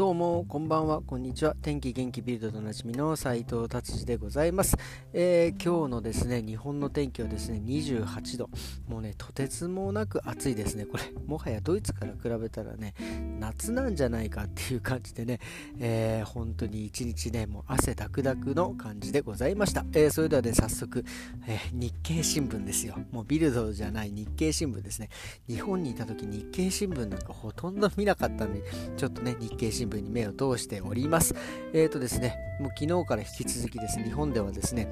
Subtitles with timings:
[0.00, 1.54] どうもこんばんはこんにちは。
[1.60, 4.78] 天気元気ビルドでおなじみの斉藤達治でございます、
[5.12, 8.48] えー、今日のですね日本の天気はですね28度。
[8.88, 10.86] もうねとてつもなく暑いですね。
[10.86, 12.94] これもはやドイツから比べたらね
[13.38, 15.38] 夏なんじゃないかっていう感じでね、
[15.78, 21.04] えー、本当に一日ねもう汗だくだくの感じでございました、えー、それではね早速、
[21.46, 22.96] え日経新聞ですよ。
[23.12, 25.10] もうビルドじゃない日経新聞ですね。
[25.46, 28.62] 日本にいた時日経新聞なんかほとんど見なかったんで
[28.96, 31.34] ちょっとね日経新聞聞に目を通しております。
[31.72, 34.88] えっ、ー、とですね、もう昨日から引き続きですね、日本ではですね、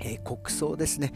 [0.00, 1.12] えー、国葬ですね、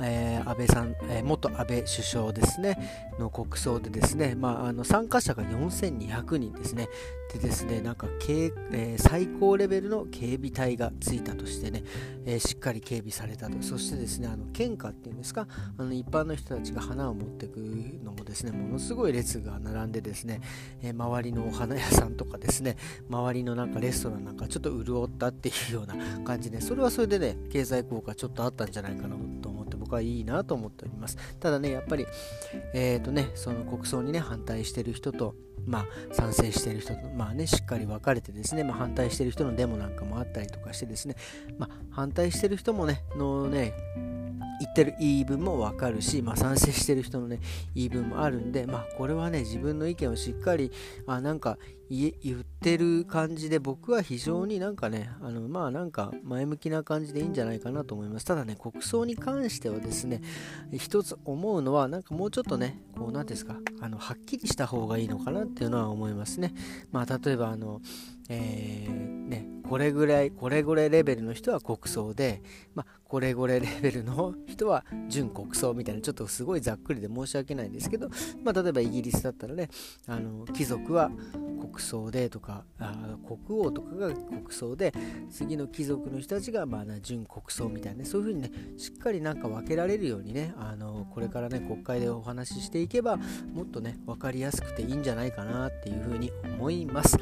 [0.00, 2.78] えー、安倍さん、えー、元安倍首相ですね、
[3.18, 6.88] の国葬でですね、まあ、あの参加者が4200人ですね、
[7.32, 11.82] でですね、なんか、えー、最高レベルの警備隊がついたとしてね、
[12.24, 17.58] えー、しっかり警備されたと、そしてですね、あの献花っていうんですか、あの一般の人たちが花を持っていく
[18.04, 20.40] のもですね、ものすごい列が並んでですね、
[20.82, 22.76] えー、周りのお花屋さんとかですね、
[23.10, 29.57] 周りのなんかレストランなんかちょっと潤ったっていうような感じで、それはそれでね、経済効果ちょっとあったんじゃないかなと思
[29.88, 31.16] 僕はいいなと思っております。
[31.40, 32.06] ただね、やっぱり、
[32.74, 35.34] えっ、ー、とね、その国葬にね、反対してる人と、
[35.66, 41.16] まあ、賛成してる人と、まあね、しっかり分かれてですね、まあ、反対してる人のデモなんかもあったりとかしてですね、
[41.56, 43.72] まあ、反対してる人もね、のね、
[44.60, 47.38] 言ってる言い分もわかるし、まあ、賛成してる人のね
[47.76, 50.72] 言い分もあるんで、まあ、これはね自分の意見をしっかり
[51.06, 51.58] あなんか
[51.90, 58.26] 言ってる感じで僕は非常になんかねあのまあなんか前向きな感じでいいんじゃないかなと思います。
[58.26, 60.20] ただね国葬に関してはですね
[60.72, 66.52] 一つ思うのはなんかもうちょっとねこう何ですかあのはっきりした方がいいのかなっていうのは思いますね。
[66.92, 67.80] まあ例えばあの
[68.28, 72.42] えー、ねこれぐらいこれぐらいレベルの人は国葬で、
[72.74, 78.08] まあ、これぐらいレベルの人は準国葬みたいなちょっとすごいざっくりで申し訳ないんですけど、
[78.42, 79.68] まあ、例えばイギリスだったらね
[80.06, 81.10] あの貴族は
[81.60, 84.92] 国葬でとかあ国王とかが国葬で
[85.30, 97.18] 次の貴族の人たちがまあ準国葬みたいな、ね、そういうふうにねしっかりなんか分けられるようにねあのこれからね国会でお話ししていけばもっとね分かりやすくていいんじゃないかなっていうふうに思います。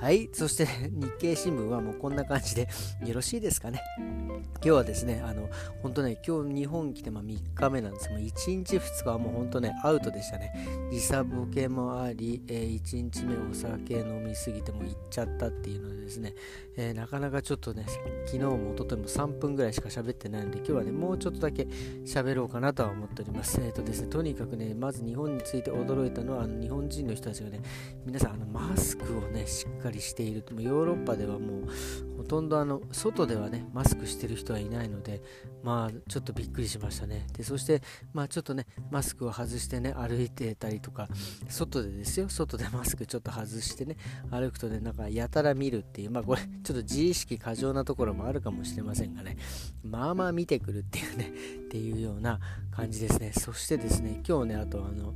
[0.00, 0.30] はい。
[0.32, 2.68] そして、 日経新聞はもうこんな感じで
[3.04, 3.82] よろしいですかね。
[3.98, 5.48] 今日はですね、あの、
[5.82, 8.08] 本当ね、今日日本来てま3日目なんです。
[8.10, 10.52] もう1日2日はもう本当ね、アウトでしたね。
[10.92, 16.34] 時差ボケもあり、えー、1日目お酒飲みすぎても行っちゃったっていうのでですね、
[16.76, 17.84] えー、なかなかちょっとね、
[18.26, 21.64] 昨日も一昨日も3分ぐらいしか喋ってないんで、今日はね、もうちょっとだけ
[22.04, 23.60] 喋ろうかなとは思っております。
[23.60, 27.60] えっ、ー、とですね、とにかくね、まず日本について驚いたのは、あの日本人の人たちがね、
[28.06, 30.44] 皆さん、あのマスクをね、しっかりしている。
[30.58, 35.22] ヨーロッパではもう、ほとんどあの、外ではね、マスクしてる人はいないので、
[35.62, 37.26] まあ、ちょっとびっくりしましたね。
[37.36, 37.82] で、そして、
[38.12, 41.08] まあ、ちょっとね、マスクを外してね、歩いてたりとか、
[41.48, 43.96] 外でですよ、外でマスクちょっと外してね、
[44.30, 49.36] 歩くとね、なんかやたら見るっていう、まあ、これ、ちょっと自意識過剰なところもあるかもしれませんがね、
[49.82, 51.32] まあまあ見てくるっていうね、
[51.66, 53.32] っていうような感じですね。
[53.32, 55.14] そしてですね、今日ね、あとあの、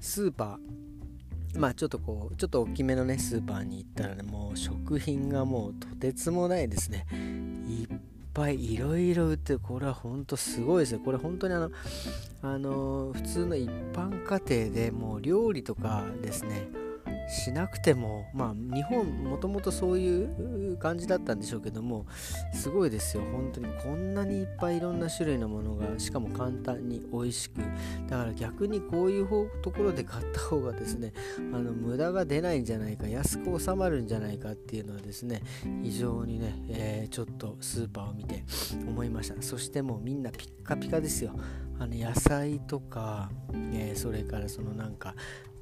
[0.00, 0.85] スーパー、
[1.58, 7.06] まあちょっとこう、ちょっと大きめのね、スーパーに行ったらね、もう食品がもうとてつもないですね。
[7.68, 7.98] いっ
[8.34, 9.56] ぱいいろいろ売って。
[9.56, 11.00] これはほんとすごいですよ。
[11.00, 11.70] これ本当にあの、
[12.42, 16.68] あの普通の一般家庭でもう料理とかですね、
[17.28, 22.06] しなくても、まあ、日本もともとそういう感じだったんでしょうけども
[22.52, 23.22] すごいですよ。
[23.32, 27.60] 本当にこんなにいっぱいいろんな種類のものがしかも簡単に美味しく
[28.08, 29.26] だから逆にこういう
[29.62, 31.12] ところで買った方がですね
[31.52, 35.42] あの無駄が出ないんじゃないか安く収まるんじゃないかっていうのはですね
[35.82, 38.44] 非常にね、えー、ちょっとスーパーを見て
[38.86, 39.40] 思いました。
[39.42, 41.34] そしてもうみんなピッカピカですよ。
[41.78, 43.30] あの野菜とか、
[43.72, 45.14] えー、それからそのなんか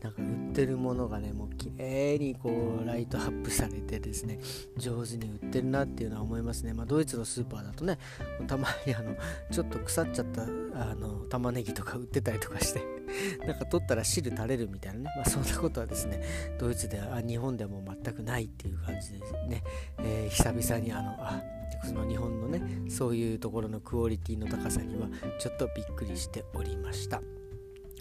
[0.04, 4.38] なんか売ってるものがねもう綺麗にこうライトアップされてですね
[4.76, 7.98] 上手に売ってるなっていうのは思いますね、まあ、ドイツのスーパーだとね
[8.46, 9.16] たまにあの
[9.50, 12.82] ちょっと腐っちゃったあの玉ねぎとか売ってたりとかして
[13.48, 16.20] なんか取ったら汁垂れるみたいなね、まあ、そんなことはですね
[16.58, 19.64] ドイツでは日本でも全くないっていう感じでね、
[20.00, 21.42] えー、久々にあのあ
[21.82, 25.08] その日本のねそういうところのクオリティの高さには
[25.38, 27.22] ちょっとびっくりしておりました。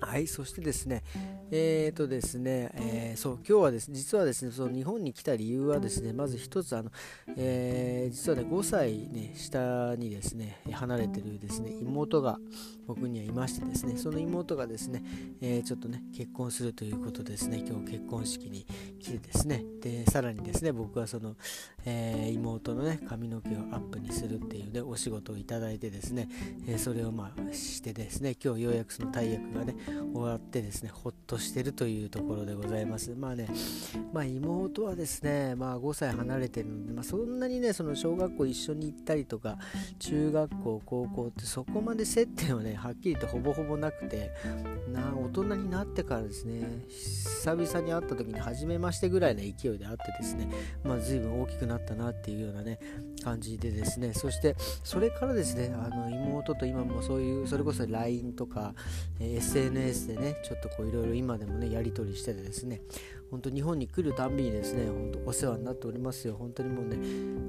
[0.05, 1.03] はい、そしてですね、
[1.49, 6.91] えーとですね、えー、そう、今日はですね、実はですね、その日本に来た理由はですね、まず一つ、あの、
[7.37, 12.37] えー、実はね、5歳ね、下にですね、離れてるですね、妹が
[12.85, 15.03] 僕にはいましてですね、その妹がですね、
[15.41, 18.65] えー、ちょっとね、結婚するということですね、今日結婚式に
[18.99, 21.35] 来てですね、で、さらにですね、僕はその、
[21.85, 26.27] えー、妹のね、髪の毛をアップにするっていうね、お仕事をいただいてですね、
[26.67, 29.75] えそれをまあしてですね、今日ようやくその大役がね、
[30.13, 33.11] 終わってですねほっとしてるというところでございます。
[33.15, 33.47] まあね
[34.11, 39.57] まあ妹はですねまあ5歳離れてるので、まあ、そんなにねその小学校一緒に行ったりとか
[39.99, 44.31] 中学校高校ってそこまで接点はねはっきりとほぼほぼなくて
[44.91, 50.47] な大人になってからですね久々に会った時に初めましてぐらいの勢いで会ってですね
[50.83, 52.79] まあ随分大きくなったなっていうようなね
[53.23, 58.73] 感じでですねそしてそれからですねあの妹と今もそういうそれこそ LINE とか、
[59.19, 59.41] えー、
[59.73, 62.81] SNS でねちょっとこういろいろ今でもねやり取りしててですね
[63.31, 66.35] 本当日本に来るたんびにですね本当お世話になっておりますよ。
[66.37, 66.97] 本当にもうね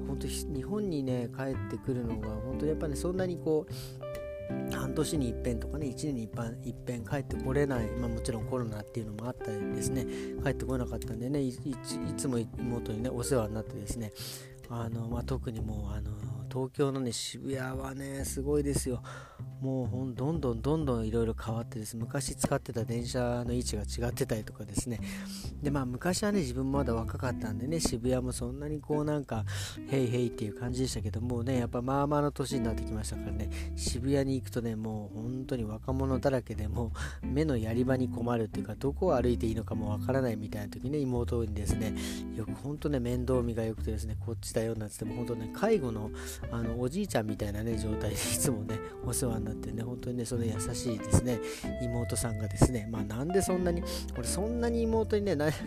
[0.07, 10.05] 本当日本にね帰ってくるのが本当にやっぱねそんなにこう半年に一遍とかね1年に一遍一遍帰ってこれない、まあ、もちろんコロナっていうのもあったりですね
[10.43, 11.53] 帰ってこなかったんでねい
[12.15, 14.11] つも妹にねお世話になってですね
[14.69, 16.11] あの、まあ、特にもうあの
[16.51, 19.01] 東京のね渋谷はねすごいですよ。
[19.61, 24.99] もうどんどんどんどんいろいろ変わってです昔使ってた電車の位置が違ってたりとかですね。
[25.61, 29.45] でまあ昔はね自分もまだ若かったんでね渋谷もそんなにこうなんか
[29.87, 36.91] ヘイヘイっていう感じでしたけどもうねやっぱまあまあの年になってきましたからね渋谷に行くとねもう本当に若者だらけでも
[37.23, 41.95] 目のやり場に困るっていうかどこを歩いていいのかもわからないみたいな時ね妹にですね
[42.35, 46.11] よく本当ね面倒見が良くてですねこっちだよなんつっても本当ね介護の
[46.51, 49.83] あのおじいちゃんみたいなね状態でいつもねお世話になってね。
[49.83, 51.39] 本当にねその優しいですね。
[51.81, 53.83] 妹さんがですねまあなんでそんなに
[54.17, 55.57] 俺そんなに妹にね なんか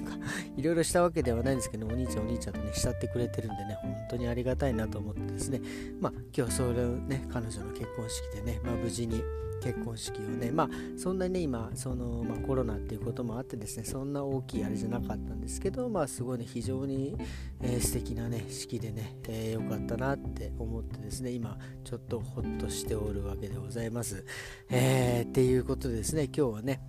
[0.57, 5.61] いろいろしたわけではないんですけどお兄ちゃんお兄ちゃんとね慕ってくれてるんでね本当にありがたいなと思ってですね。
[6.01, 9.23] まあ今日はそれをね彼女の結婚式でねまあ無事に
[9.61, 17.17] 結婚式をねまあそんなにね今その、まあ、コロナっていうこともあってですねそんな大きいあれじゃなかったんですけどまあすごいね非常に、
[17.61, 24.25] えー、素敵なね式でね、えー、かったなって思ってですね今ちょっとほっとしておるわけでございます、
[24.71, 26.81] えー、っていうことでですね今日はね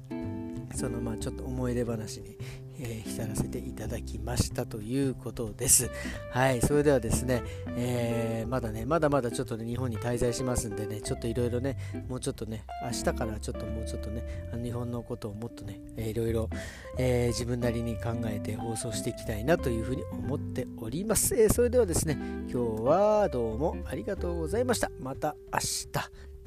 [0.76, 2.38] そのまあちょっと思い出話に
[2.80, 5.90] えー、浸らせていただきましたということです。
[6.32, 7.44] はい、それではですね、
[7.76, 11.78] えー、まだね、まだまだちょっとね、日本に滞在しますんでね、ちょっといろいろね、
[12.08, 16.50] もうちょっとね、明日からちょっともうちょっとね、あの日本のことをもっとね、いろいろ、
[16.98, 21.36] 自分なりに考えて放送していきたいなというふうに思っております。
[21.36, 22.18] えー、それではですね、
[22.52, 24.90] 今日はどうもありがとうございました。
[25.00, 25.90] また明日。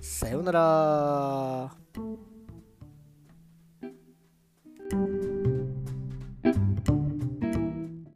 [0.00, 2.31] さようなら。